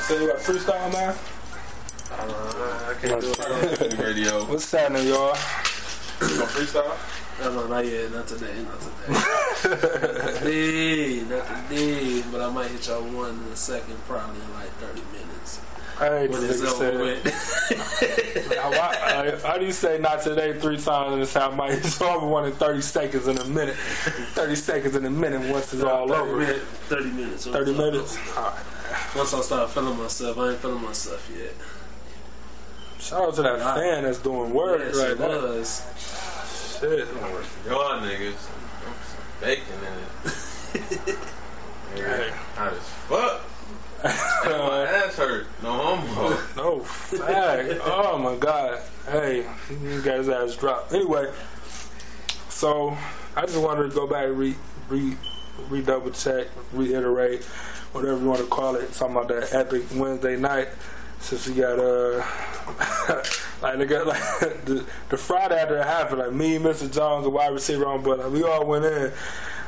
[0.00, 1.14] Say you got freestyle, man.
[2.12, 3.98] Uh, I can't do it.
[3.98, 4.44] Radio.
[4.44, 5.36] What's happening, y'all?
[6.20, 6.96] You gonna freestyle?
[7.40, 8.10] No, no, not yet.
[8.12, 8.52] Not today.
[8.62, 8.92] Not today.
[10.18, 11.22] not today.
[11.28, 12.22] Not today.
[12.32, 15.60] But I might hit y'all one in a second, probably in like 30 minutes.
[15.98, 17.24] Hey, When this it's nigga over said.
[17.24, 18.56] with.
[18.60, 22.00] How, how, how do you say not today three times and it's how my it's
[22.00, 23.74] over one in 30 seconds in a minute?
[23.76, 26.36] 30 seconds in a minute once it's all 30 over.
[26.38, 26.64] minutes.
[26.64, 27.46] 30 minutes.
[27.46, 28.18] 30 minutes?
[28.36, 28.58] Alright.
[29.16, 31.52] Once I start feeling myself, I ain't feeling myself yet.
[33.00, 33.74] Shout out to that Nah.
[33.74, 35.28] fan that's doing work yes, right it now.
[35.28, 35.82] was.
[36.80, 37.08] Shit.
[37.66, 38.34] Y'all niggas.
[38.38, 40.30] Some bacon in
[41.10, 41.18] it.
[41.92, 42.30] Hey.
[42.54, 43.40] Hot as fuck.
[44.04, 45.46] My ass hurt.
[45.60, 46.38] No homo.
[46.56, 47.80] No fact.
[47.84, 48.80] oh my god.
[49.08, 49.44] Hey,
[49.82, 50.92] you guys his ass dropped.
[50.92, 51.28] Anyway,
[52.48, 52.96] so
[53.36, 54.54] I just wanted to go back and re
[54.88, 55.16] re
[55.68, 57.44] re double check, reiterate,
[57.92, 58.92] whatever you want to call it.
[58.92, 60.68] Talking about that epic Wednesday night.
[61.20, 62.16] Since we got uh
[63.62, 64.20] like they got like
[64.64, 66.90] the, the Friday after it happened, like me, Mr.
[66.92, 69.12] Jones, the wide receiver on, but like, we all went in.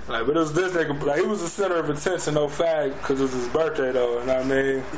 [0.09, 1.01] Like, but it was this nigga.
[1.03, 4.21] Like, he was the center of attention, no fact, because it was his birthday though.
[4.21, 4.83] You know what I mean?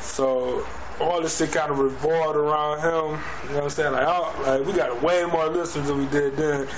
[0.00, 0.64] So
[1.00, 3.20] all this shit kind of revolved around him.
[3.44, 3.92] You know what I'm saying?
[3.92, 6.68] Like, I like we got way more listeners than we did then.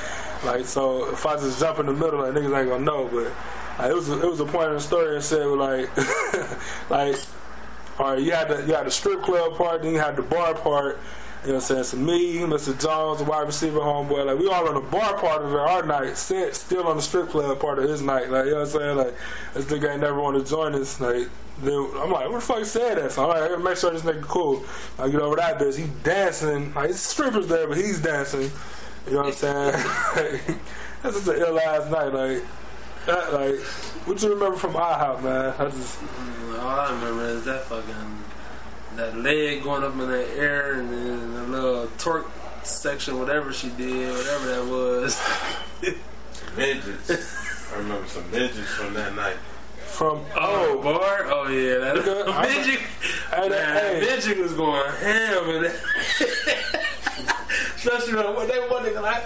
[0.45, 3.09] Like, so if I just jump in the middle, like niggas ain't gonna know.
[3.13, 3.33] But
[3.79, 5.91] like, it was a, it was a point in the story that said like
[6.91, 7.17] like
[7.99, 10.23] all right, you had the you had the strip club part, then you had the
[10.23, 11.01] bar part.
[11.43, 11.85] You know what I'm saying?
[11.85, 12.81] So me, Mr.
[12.81, 15.85] Jones, the wide receiver homeboy, like we all on the bar part of it, our
[15.85, 18.31] night, Sid still on the strip club part of his night.
[18.31, 18.97] Like, you know what I'm saying?
[18.97, 19.15] Like
[19.53, 20.99] this nigga ain't never want to join us.
[21.01, 21.29] Like
[21.63, 23.13] then I'm like, what the fuck said that?
[23.13, 24.65] So I'm like, I gotta make sure this nigga cool.
[24.99, 25.77] I get over that bitch.
[25.77, 26.75] He dancing.
[26.75, 28.51] Like it's strippers there, but he's dancing.
[29.07, 30.59] You know what I'm saying?
[31.03, 32.13] That's just an ill ass night.
[32.13, 32.43] Like
[33.07, 33.61] that, like
[34.07, 35.55] what you remember from IHOP, man?
[35.59, 38.25] I just Mm, All I remember is that fucking
[38.97, 42.31] that leg going up in the air and then the little torque
[42.63, 45.21] section, whatever she did, whatever that was.
[46.57, 47.73] Midgets.
[47.73, 49.37] I remember some midgets from that night.
[49.87, 51.25] from Oh, bar?
[51.27, 52.81] Oh yeah, that Nigga, I'm- midget.
[53.31, 54.01] Hey, that- Man, hey.
[54.17, 56.81] midget was going ham and that.
[57.77, 59.25] Especially when when they one nigga like,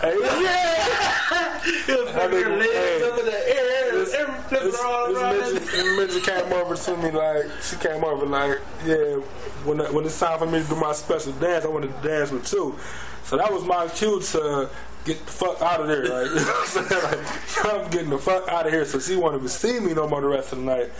[0.00, 4.34] Hey, yeah, he was her nigga- legs up in the air, This- every
[4.70, 5.38] this, all this around.
[5.38, 9.16] midget, this midget came over to me like she came over like yeah
[9.64, 12.30] when when it's time for me to do my special dance I wanted to dance
[12.30, 12.78] with you.
[13.24, 14.70] So that was my cue to
[15.08, 17.02] get the fuck out of there like, you know what I'm saying?
[17.02, 20.08] like I'm getting the fuck out of here so she won't even see me no
[20.08, 20.90] more the rest of the night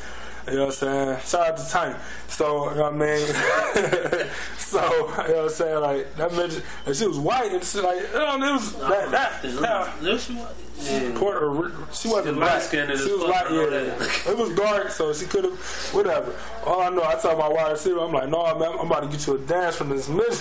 [0.50, 1.20] you know what I'm saying?
[1.26, 1.94] Shout out to Tiny.
[2.28, 3.26] So, you know what I mean?
[4.58, 5.80] so, you know what I'm saying?
[5.80, 9.10] Like, that midget, and she was white, and she like, you know, it was, that,
[9.10, 10.54] that, that, No, she was.
[10.80, 11.18] Yeah.
[11.18, 12.62] Puerto she wasn't She black.
[12.70, 14.30] She was light, yeah.
[14.30, 15.58] It was dark, so she could have,
[15.92, 16.34] whatever.
[16.64, 19.08] All I know, I told my wide receiver, I'm like, no, man, I'm about to
[19.08, 20.38] get you a dance from this midget.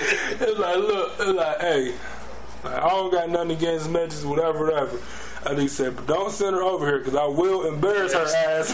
[0.00, 1.94] It's like, look, it's like, hey,
[2.64, 4.98] like, I don't got nothing against midgets, whatever, whatever.
[5.46, 8.70] And he said, but don't send her over here because I will embarrass her ass.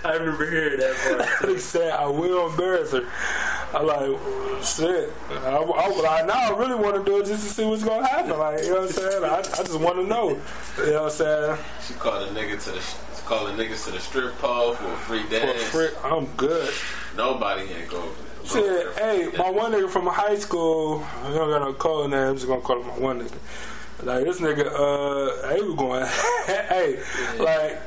[0.04, 1.50] I remember hearing that part.
[1.50, 3.08] he said, I will embarrass her.
[3.74, 5.10] I'm like, shit.
[5.30, 8.02] I, I, I, now I really want to do it just to see what's going
[8.02, 8.38] to happen.
[8.38, 9.24] Like, you know what I'm saying?
[9.24, 10.30] I, I just want to know.
[10.78, 11.58] You know what I'm saying?
[11.86, 12.82] She called a nigga to the
[13.32, 15.62] a niggas to the strip club for a free dance.
[15.64, 16.72] free, I'm good.
[17.16, 18.10] Nobody ain't go.
[18.44, 22.34] Shit, hey, my one nigga from high school, I don't got no code name, I'm
[22.34, 23.38] just gonna call him my one nigga.
[24.02, 26.04] Like this nigga, uh, he was going,
[26.46, 27.00] hey,
[27.38, 27.80] like,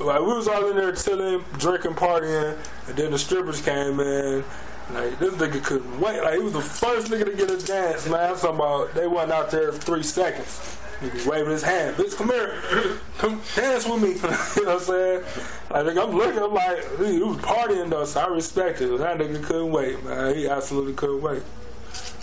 [0.00, 4.44] like we was all in there chilling, drinking, partying, and then the strippers came in.
[4.90, 6.22] Like this nigga couldn't wait.
[6.22, 8.30] Like he was the first nigga to get a dance, man.
[8.30, 10.78] I'm talking about they wasn't out there for three seconds.
[11.00, 11.96] Nigga waving his hand.
[11.96, 12.60] Bitch, come here.
[13.18, 14.08] Come dance with me.
[14.14, 15.24] you know what I'm saying?
[15.70, 18.98] I think I'm looking, I'm like, he, he was partying though, so I respect it.
[18.98, 20.34] That nigga couldn't wait, man.
[20.34, 21.42] He absolutely couldn't wait.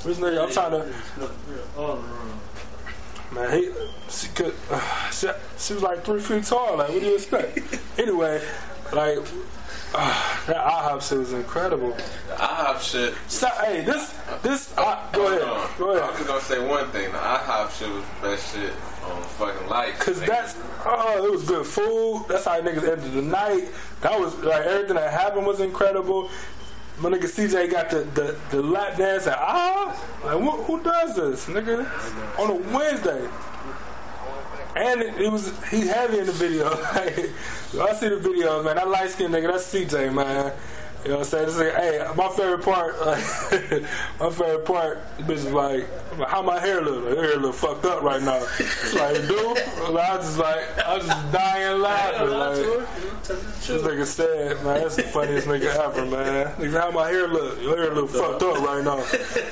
[0.04, 0.94] This nigga, I'm trying to,
[3.34, 3.72] man, he,
[4.10, 5.28] she could, uh, she,
[5.58, 6.78] she was like three feet tall.
[6.78, 7.60] Like, what do you expect?
[7.98, 8.42] anyway,
[8.94, 9.20] like,
[9.94, 11.92] uh, that IHOP shit was incredible.
[11.92, 13.14] The IHOP shit.
[13.28, 15.70] Stop, hey, this, this, uh, go ahead, on.
[15.78, 16.20] go I ahead.
[16.20, 17.12] was gonna say one thing.
[17.12, 18.74] The IHOP shit was the best shit
[19.10, 20.00] on fucking life.
[20.00, 20.56] Cause that's
[20.86, 22.26] oh, it was good food.
[22.30, 23.70] That's how niggas ended the night.
[24.02, 26.30] That was like everything that happened was incredible.
[27.00, 31.16] My nigga CJ got the, the, the lap dance and ah, like who, who does
[31.16, 31.88] this, nigga?
[32.40, 33.28] On a Wednesday.
[34.76, 36.70] And it, it was he heavy in the video.
[36.70, 38.76] I see the video, man.
[38.76, 40.54] That light skinned nigga, that's CJ, man.
[41.04, 41.76] You know what I'm saying?
[41.76, 43.24] Hey, my favorite part, like,
[44.20, 45.88] my favorite part, bitch is like,
[46.28, 47.04] how my hair look?
[47.06, 48.38] My hair look fucked up right now.
[48.60, 52.30] It's like, dude, I was just like, I was just dying laughing.
[52.30, 52.88] Like,
[53.28, 56.48] this nigga said, man, that's the funniest nigga ever, man.
[56.56, 57.62] Nigga, how my hair look?
[57.62, 58.98] Your hair look fucked up right now.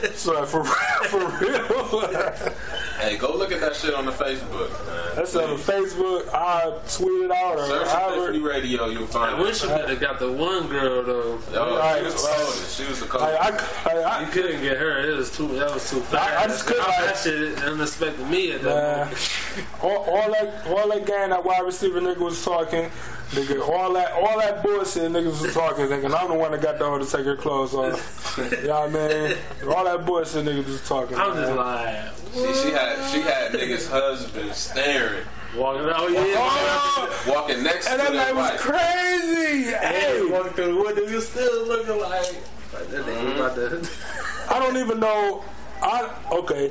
[0.04, 2.54] It's like, for real, for real.
[3.00, 5.16] Hey, go look at that shit on the Facebook, man.
[5.16, 6.28] That's on Facebook.
[6.34, 8.30] I tweet it out or Search however.
[8.30, 9.26] Epiphany Radio, you'll find.
[9.26, 9.70] I find wish it.
[9.70, 11.40] you could have got the one girl though.
[11.54, 12.38] Yo, Right, she was the right.
[12.38, 12.78] coldest.
[12.78, 13.86] She was the Like, coldest.
[13.86, 15.00] I, like, I, You couldn't get her.
[15.12, 15.48] It was too.
[15.60, 16.47] That was too fast.
[16.48, 19.16] I just couldn't, like- that shit unexpected me at that Man,
[19.82, 22.90] all, all that all that game that wide receiver nigga was talking,
[23.32, 26.06] nigga, all that all that bullshit niggas was talking, nigga.
[26.06, 28.38] And I'm the one that got the hoe to take her clothes off.
[28.38, 29.38] you know what I mean?
[29.76, 31.18] All that bullshit niggas was talking.
[31.18, 31.58] I'm just man.
[31.58, 35.90] like She, she had she had niggas' husband staring, walking.
[35.94, 36.24] Oh yeah.
[36.38, 38.60] Oh, walking next and to that their night was wife.
[38.60, 39.72] crazy.
[39.72, 42.36] Hey, Hey, walking through the window, you still looking like.
[42.74, 43.40] Like that nigga mm-hmm.
[43.42, 44.54] about to.
[44.54, 45.44] I don't even know.
[45.88, 46.70] I okay.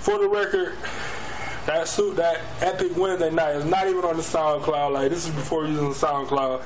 [0.00, 0.74] For the record,
[1.66, 4.92] that suit, that epic Wednesday night is not even on the SoundCloud.
[4.92, 6.62] Like this is before using the SoundCloud.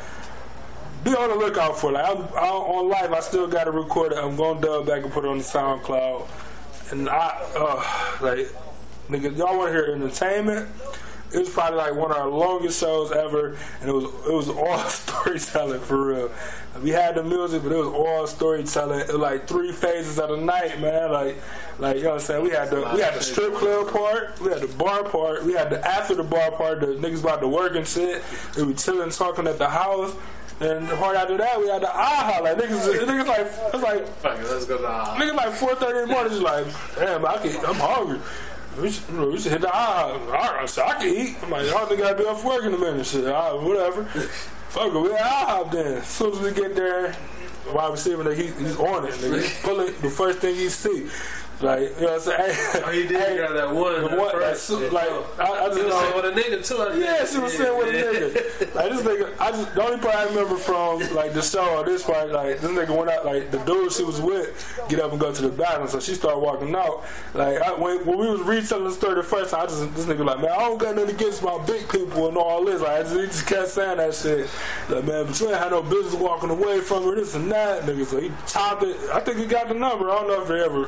[1.05, 1.93] Be on the lookout for.
[1.93, 3.13] Like I'm, I'm on live.
[3.13, 4.19] I still got to record it.
[4.19, 6.29] I'm gonna dub back and put it on the SoundCloud.
[6.93, 7.77] And I, uh,
[8.21, 8.49] like,
[9.09, 10.69] nigga, y'all want to hear entertainment?
[11.35, 14.49] It was probably like one of our longest shows ever, and it was it was
[14.49, 16.31] all storytelling for real.
[16.83, 19.01] We had the music, but it was all storytelling.
[19.01, 21.13] It was like three phases of the night, man.
[21.13, 21.37] Like,
[21.79, 22.45] like you know what I'm saying.
[22.45, 25.53] We had the we had the strip club part, we had the bar part, we
[25.53, 26.81] had the after the bar part.
[26.81, 28.23] The niggas about to work and shit.
[28.57, 30.15] We were chilling, talking at the house.
[30.61, 32.41] And right after that, we had the aha.
[32.43, 34.87] Like niggas, niggas like it's like Fuck it, let's go to.
[34.87, 38.21] Uh, Nigga like four thirty in the morning, just like, damn, I can, I'm hungry.
[38.81, 40.61] We should, you know, hit the eye.
[40.63, 41.37] I, said, I can eat.
[41.43, 43.05] I'm like, y'all think I'll be off work in a minute.
[43.07, 44.05] Shit, all right, whatever.
[44.05, 45.99] Fuck it, we IHOP then.
[45.99, 47.15] As soon as we get there,
[47.73, 49.13] wide receiver, he, he's on it.
[49.15, 49.43] Nigga.
[49.43, 51.09] He's pulling the first thing he see.
[51.63, 52.83] Like, you know what I'm saying?
[52.85, 54.03] Oh, he did hey, grab that one.
[54.03, 56.01] the like, like, I, I just He was know.
[56.01, 56.77] saying with a nigga too.
[56.83, 58.75] I Yeah, she was saying with a nigga.
[58.75, 61.85] Like this nigga, I just the only part I remember from like the show or
[61.85, 64.49] this part, like this nigga went out, like the dude she was with,
[64.89, 67.05] get up and go to the bathroom, so she started walking out.
[67.35, 70.07] Like I, when when we was retelling the story the first time, I just this
[70.07, 72.81] nigga like, man, I don't got nothing against my big people and all this.
[72.81, 74.49] Like I just, he just kept saying that shit.
[74.89, 77.83] Like man, but you ain't had no business walking away from her, this and that,
[77.83, 78.07] nigga.
[78.07, 78.97] So he chopped it.
[79.13, 80.11] I think he got the number.
[80.11, 80.87] I don't know if he ever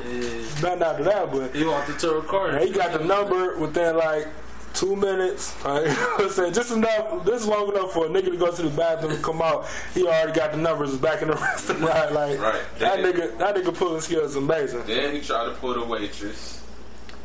[0.65, 1.55] nothing after that, but.
[1.55, 2.57] He walked to car.
[2.59, 4.27] He got the number within like
[4.73, 5.53] two minutes.
[5.65, 8.69] Like, I said, just enough, this long enough for a nigga to go to the
[8.69, 9.65] bathroom and come out.
[9.93, 12.11] He already got the numbers back in the restaurant.
[12.13, 12.61] Like Right.
[12.79, 14.83] that nigga, that nigga pulling skills amazing.
[14.85, 16.61] Then he tried to pull the waitress,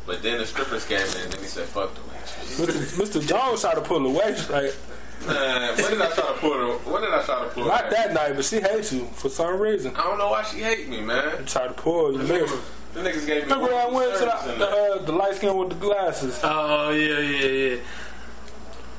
[0.05, 3.19] but then the strippers came in and he said, "Fuck the waitress." Mr.
[3.21, 3.27] Mr.
[3.27, 4.49] Jones tried to pull the weight.
[4.49, 4.73] Like
[5.27, 6.77] Man, when did I try to pull her?
[6.91, 7.91] When did I try to pull not her?
[7.91, 9.95] that night, but she hates you for some reason.
[9.95, 11.45] I don't know why she hate me, man.
[11.45, 12.19] Tried to pull you.
[12.19, 12.61] Niggas.
[12.93, 13.53] The niggas gave me.
[13.53, 16.39] Remember I went to the, the, uh, the light skin with the glasses.
[16.43, 17.77] Oh yeah, yeah, yeah.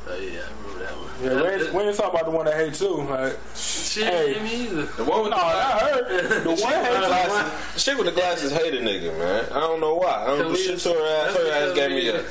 [0.09, 1.09] Oh yeah, I remember that one.
[1.23, 2.95] Yeah, That- we ain't, we ain't talking about the one that hates you.
[3.03, 4.35] Like, Shit, Hey.
[4.35, 4.43] hey.
[4.43, 4.83] me either.
[4.87, 7.07] The one with no, the I heard the one hates you.
[7.07, 9.45] Glasses, the chick with the glasses hate a nigga, man.
[9.53, 10.23] I don't know why.
[10.23, 10.55] I don't know.
[10.55, 11.37] Shit to her ass.
[11.37, 12.25] Her ass gave me we- a, Y'all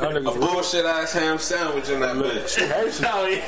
[0.00, 2.58] a bullshit ass ham sandwich in that bitch.
[3.04, 3.40] Oh yeah.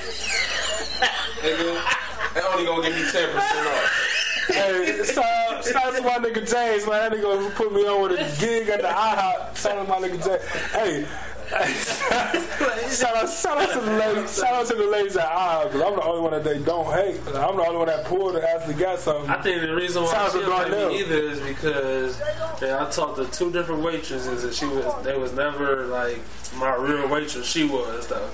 [1.40, 4.10] nigga, they only gonna give me ten percent off.
[4.48, 7.10] Hey, shout, shout out to my nigga James, man.
[7.10, 9.56] That nigga put me on with a gig at the IHOP.
[9.56, 10.42] Shout out to my nigga James.
[10.72, 11.06] Hey,
[12.90, 14.36] shout out, shout out to the ladies.
[14.36, 16.86] Shout out to the ladies at IHOP because I'm the only one that they don't
[16.92, 17.20] hate.
[17.28, 19.30] I'm the only one that pulled and actually got something.
[19.30, 22.20] I think the reason why Shout out she to don't like me either is because
[22.60, 26.20] man, I talked to two different waitresses and she was they was never like
[26.56, 27.46] my real waitress.
[27.46, 28.30] She was though.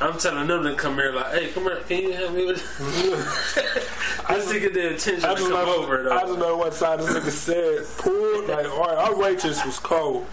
[0.00, 2.56] I'm telling them to come here like, hey, come here, can you help me with
[2.56, 4.24] this?
[4.28, 6.74] I just get the attention I to just come know, over I don't know what
[6.74, 8.02] side this nigga said.
[8.02, 10.26] Pulled like, all right, our waitress was cold.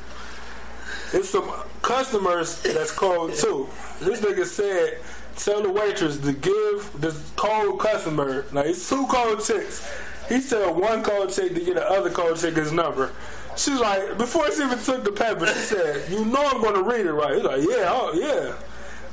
[1.13, 1.51] It's some
[1.81, 3.67] customers that's cold too.
[3.99, 4.99] This nigga said,
[5.35, 9.89] tell the waitress to give this cold customer, like it's two cold chicks.
[10.27, 13.11] He said one cold chick to get the other cold chick his number.
[13.57, 17.05] She's like, before she even took the paper, she said, you know I'm gonna read
[17.05, 17.35] it right.
[17.35, 18.53] He's like, yeah, oh yeah.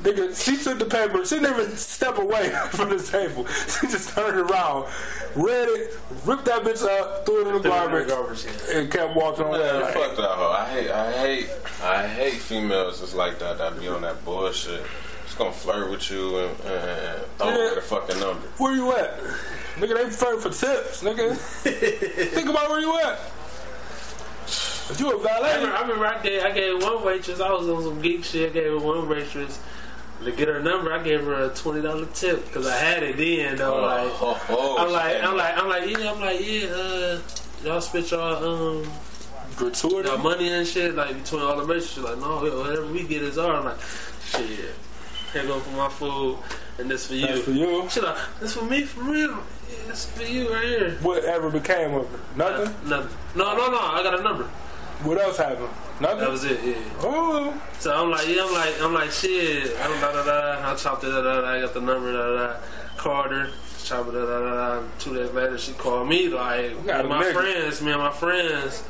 [0.03, 1.25] Nigga, she took the paper.
[1.25, 3.47] She didn't even step away from the table.
[3.47, 4.87] She just turned around,
[5.35, 9.73] read it, ripped that bitch up, threw it in the garbage, and kept walking away.
[9.73, 10.53] Like, fuck that hoe.
[10.53, 11.13] I hate, I
[12.31, 13.59] hate, females just like that.
[13.59, 14.83] That be on that bullshit.
[15.25, 17.55] Just gonna flirt with you and, and throw Yeah.
[17.67, 18.47] away the fucking number.
[18.59, 19.19] where you at?
[19.77, 21.37] Nigga, they fighting for tips, nigga.
[22.31, 23.19] Think about where you at.
[24.89, 27.51] If you a I valet, remember, I remember I gave, I gave one waitress, I
[27.53, 29.59] was on some geek shit, I gave her one waitress
[30.25, 33.17] to get her number, I gave her a twenty dollar tip because I had it
[33.17, 33.83] then though.
[33.83, 35.23] Like oh, oh, I'm like.
[35.23, 37.21] I'm like I'm like yeah I'm like yeah uh,
[37.65, 38.89] y'all spit y'all um
[39.57, 40.09] Gratuity.
[40.09, 41.81] y'all money and shit like between all the.
[41.81, 43.59] She's like no whatever we get is ours.
[43.59, 43.81] I'm like
[44.23, 44.75] shit here
[45.45, 46.39] go for my food
[46.79, 47.27] and this for you.
[47.27, 47.89] That's for you.
[47.89, 49.31] She's like this for me for real.
[49.31, 50.91] Yeah, this for you right here.
[51.03, 52.37] Whatever became of it?
[52.37, 52.89] Nothing.
[52.89, 53.17] Nothing.
[53.35, 54.45] No no no I got a number.
[55.03, 55.69] What else happened?
[56.01, 56.21] Nothing.
[56.21, 56.63] That was it.
[56.65, 56.75] Yeah.
[57.01, 59.77] oh, So I'm like, yeah, I'm like, I'm like, shit.
[59.81, 60.73] I'm da da da.
[60.73, 61.49] I chopped it, da da da.
[61.49, 62.57] I got the number, da da da.
[62.97, 63.31] Called
[63.85, 64.81] chopped it, da da da.
[64.81, 64.83] da.
[64.99, 67.33] Two days later, she called me like, me and my nigga.
[67.33, 68.83] friends, me and my friends,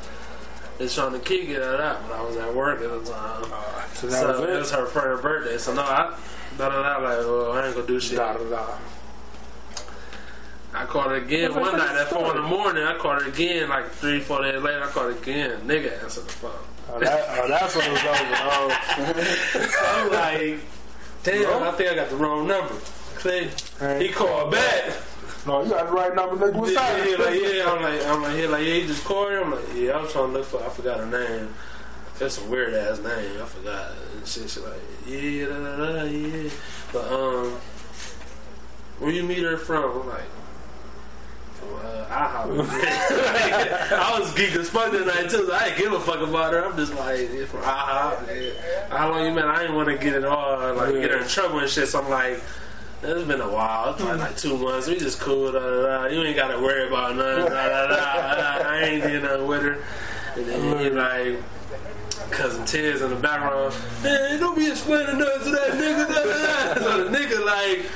[0.79, 1.77] is trying to kick it, da da.
[1.77, 2.07] da.
[2.07, 4.59] But I was at work at the time, oh, so that so was it it.
[4.59, 5.57] was her first birthday.
[5.57, 6.17] So no, I
[6.57, 6.97] da da da.
[6.97, 8.17] Like, well, I ain't gonna do shit.
[8.17, 8.77] Da, da, da.
[10.73, 12.83] I called her again What's one night at four in the morning.
[12.83, 14.83] I called her again like three, four days later.
[14.83, 15.61] I called her again.
[15.61, 16.51] Nigga answered the phone.
[16.89, 18.13] Oh, that, oh, that's what it was over.
[18.13, 18.69] Oh,
[19.87, 20.59] I'm like,
[21.23, 22.75] damn, I think I got the wrong number.
[23.19, 23.49] See?
[23.97, 24.93] He called back.
[25.47, 26.55] No, you got the right number, nigga.
[26.55, 29.29] What's Yeah, yeah, like, yeah, I'm like, I'm like, he like, yeah, you just called
[29.29, 29.41] her.
[29.41, 31.53] I'm like, yeah, I was trying to look for, I forgot her name.
[32.19, 33.41] That's a weird ass name.
[33.41, 33.93] I forgot.
[34.15, 36.49] And shit, she like, yeah, da, da, da, yeah.
[36.91, 37.51] But um,
[38.99, 40.01] where you meet her from?
[40.01, 40.21] I'm like.
[41.59, 42.67] Uh, IHOP.
[43.91, 45.45] I was geek as fuck that night too.
[45.45, 46.65] So I didn't give a fuck about her.
[46.65, 48.27] I'm just like, yeah, from IHOP.
[48.27, 48.97] Yeah.
[48.97, 49.45] How long you been?
[49.45, 51.87] I didn't want to get it all, like get her in trouble and shit.
[51.87, 52.41] So I'm like,
[53.03, 53.91] it's been a while.
[53.91, 54.87] It's probably like two months.
[54.87, 55.51] We just cool.
[55.51, 56.05] Da, da, da.
[56.07, 57.45] You ain't got to worry about nothing.
[57.45, 58.69] Da, da, da.
[58.69, 59.83] I ain't did nothing with her.
[60.35, 61.43] And then you like.
[62.31, 63.73] Cousin Tiz in the background,
[64.03, 66.07] man, don't be explaining nothing to that nigga.
[66.09, 66.81] Da, da, da.
[66.81, 67.89] So the nigga like,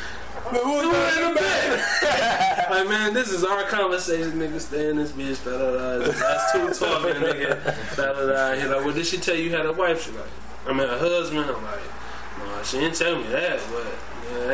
[0.52, 2.70] Man, who's who in the back?
[2.70, 4.60] like, man, this is our conversation, nigga.
[4.60, 5.46] Stay in this bitch.
[5.46, 6.12] Da da da.
[6.12, 7.96] That's two talking, nigga.
[7.96, 8.56] Da da da.
[8.60, 10.06] He like, well, did she tell you had a wife?
[10.06, 10.26] She like,
[10.68, 11.50] I mean, a husband.
[11.50, 11.80] I'm like,
[12.40, 13.86] no, she didn't tell me that, but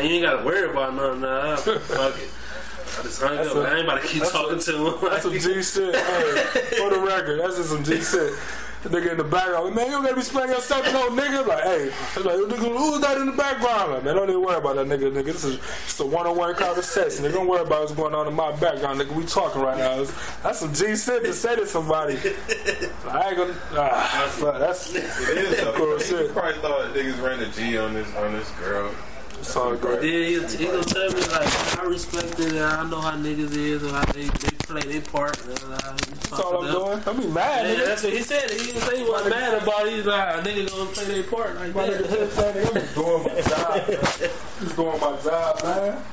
[0.07, 1.21] you ain't gotta worry about nothing.
[1.21, 2.29] Nah, fuck it.
[2.99, 3.57] I just hung That's up.
[3.57, 4.95] a- I ain't about to keep that's a- talking to him.
[5.09, 5.95] That's some G shit.
[5.95, 8.33] Hey, for the record, that's just some G shit.
[8.83, 11.45] The nigga in the background, man, you don't gotta be explaining yourself to no nigga.
[11.45, 13.91] Like, hey, I'm like, nigga, who's that in the background?
[13.91, 15.25] Like, man, don't even worry about that nigga, nigga.
[15.25, 17.25] This is just a one-on-one conversation.
[17.25, 19.13] Nigga, don't worry about what's going on in my background, nigga.
[19.15, 19.93] We talking right now.
[19.99, 22.13] It's- That's some G shit to say to somebody.
[23.09, 23.55] I ain't gonna.
[23.73, 25.73] Ah, fuck, that's It is though.
[25.73, 26.27] Cool shit.
[26.27, 28.91] He probably thought niggas ran a G on this on this girl.
[29.39, 30.03] It's all Then great.
[30.03, 33.83] he, he gonna tell me like I respect it and I know how niggas is
[33.83, 35.39] and how they, they play their part.
[35.45, 36.99] And, uh, That's all I'm doing.
[37.03, 37.85] Don't be mad, Yeah, nigga.
[37.85, 38.49] that's what he said.
[38.51, 39.93] He didn't say he wasn't mad about it.
[39.93, 42.03] He's like, a nigga gonna play their part like My that.
[42.03, 44.29] nigga, I'm just doing my job, man.
[44.59, 46.03] Just doing my job, man.